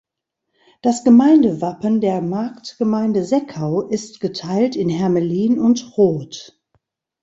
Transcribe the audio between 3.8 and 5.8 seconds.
ist geteilt in Hermelin